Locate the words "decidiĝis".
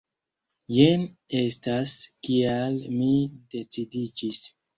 3.59-4.43